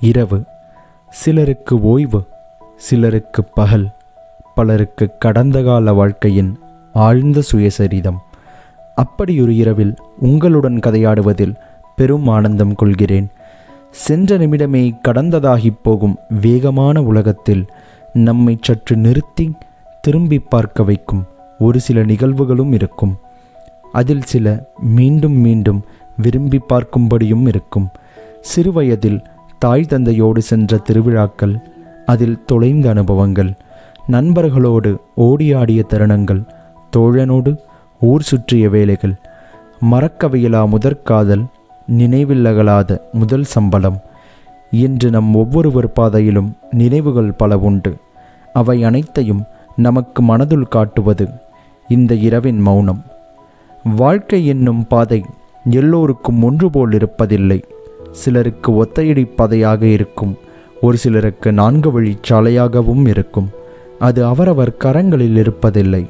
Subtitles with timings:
[0.00, 0.42] இரவு.
[1.10, 2.26] சிலருக்கு ஓய்வு
[2.76, 3.88] சிலருக்கு பகல்.
[4.54, 6.58] பலருக்கு கடந்த கால வாழ்க்கையின்
[6.92, 8.16] ஆழ்ந்த சுயசரிதம்.
[8.94, 11.54] அப்படியொரு இரவில் உங்களுடன் கதையாடுவதில்
[11.96, 13.28] பெரும் ஆனந்தம் கொள்கிறேன்.
[13.90, 17.66] சென்ற நிமிடமே கடந்ததாகிப் போகும் வேகமான உலகத்தில்
[18.12, 19.54] நம்மை சற்று நிறுத்தி
[20.00, 21.24] திரும்பி பார்க்க வைக்கும்
[21.58, 23.16] ஒரு சில நிகழ்வுகளும் இருக்கும்.
[23.92, 25.84] அதில் சில மீண்டும் மீண்டும்
[26.16, 27.88] விரும்பி பார்க்கும்படியும் இருக்கும்.
[28.40, 29.22] சிறுவயதில்
[29.62, 31.54] தாய் தந்தையோடு சென்ற திருவிழாக்கள்
[32.06, 33.50] அதில் தொலைந்த அனுபவங்கள்
[34.10, 36.40] நண்பர்களோடு ஓடியாடிய தருணங்கள்
[36.96, 37.50] தோழனோடு
[38.00, 39.14] ஊர் சுற்றிய வேலைகள்
[39.90, 41.44] மறக்கவியலா முதற்காதல்
[41.98, 43.98] நினைவில்லகலாத முதல் சம்பளம்
[44.70, 47.92] இன்று நம் ஒவ்வொருவர் பாதையிலும் நினைவுகள் பல உண்டு.
[48.52, 49.42] அவை அனைத்தையும்
[49.76, 51.28] நமக்கு மனதுள் காட்டுவது
[51.88, 53.02] இந்த இரவின் மௌனம்.
[53.96, 55.20] வாழ்க்கை என்னும் பாதை
[55.70, 57.60] எல்லோருக்கும் ஒன்று போல் இருப்பதில்லை.
[58.10, 60.36] சிலருக்கு ஒத்தையடி பாதையாக இருக்கும்.
[60.80, 63.48] ஒரு சிலருக்கு நான்கு வழிச்சாலையாகவும் இருக்கும்.
[63.98, 66.06] அது அவரவர் கரங்களில் இருப்பதில்லை.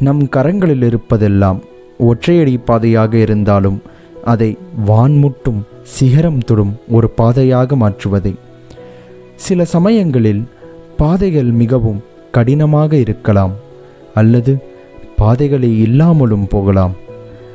[0.00, 1.60] நம் கரங்களில் இருப்பதெல்லாம்
[1.98, 3.82] ஒற்றையடி பாதையாக இருந்தாலும்
[4.24, 8.34] அதை வான்முட்டும் சிகரம் தொடும் ஒரு பாதையாக மாற்றுவதை.
[9.34, 10.48] சில சமயங்களில்
[10.96, 13.52] பாதைகள் மிகவும் கடினமாக இருக்கலாம்
[14.14, 14.62] அல்லது
[15.16, 16.92] பாதைகளே இல்லாமலும் போகலாம்.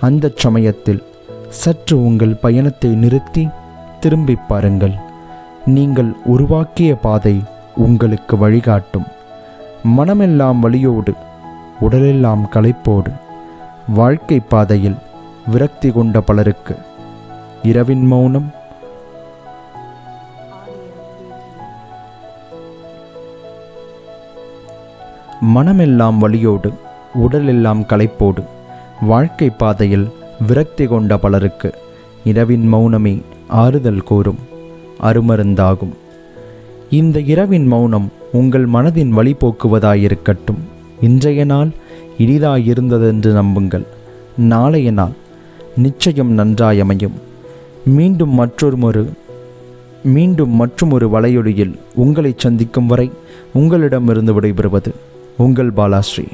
[0.00, 1.02] அந்த சமயத்தில்
[1.48, 3.48] சற்று உங்கள் பயணத்தை நிறுத்தி
[4.00, 4.94] திரும்பி பாருங்கள்.
[5.66, 7.42] நீங்கள் உருவாக்கிய பாதை
[7.76, 9.06] உங்களுக்கு வழிகாட்டும்.
[9.82, 11.12] மனமெல்லாம் வழியோடு
[11.80, 13.12] உடலெல்லாம் களைப்போடு
[13.88, 14.96] வாழ்க்கை பாதையில்
[15.46, 16.76] விரக்தி கொண்ட பலருக்கு.
[17.62, 18.48] இரவின் மௌனம்.
[25.54, 26.72] மனமெல்லாம் வலியோடு
[27.14, 28.42] உடலெல்லாம் களைப்போடு
[29.00, 30.12] வாழ்க்கை பாதையில்
[30.46, 31.74] விரக்தி கொண்ட பலருக்கு
[32.24, 33.14] இரவின் மௌனமே.
[33.50, 34.38] ஆறுதல் கூறும்
[35.02, 35.94] அருமருந்தாகும்.
[36.90, 40.60] இந்த இரவின் மௌனம் உங்கள் மனதின் வழி போக்குவதாயிருக்கட்டும்
[41.00, 41.68] இன்றைய நாள்
[42.18, 43.86] இனிதாயிருந்ததென்று நம்புங்கள்.
[44.36, 45.12] நாளைய நாள்
[45.76, 47.12] நிச்சயம் நன்றாயமையும்.
[47.84, 49.10] மீண்டும் மற்றொரு
[50.02, 53.10] மீண்டும் மற்றொரு வலையொலியில் உங்களை சந்திக்கும் வரை
[53.52, 54.92] உங்களிடமிருந்து விடைபெறுவது
[55.36, 56.28] உங்கள் பாலாஸ்ரீ.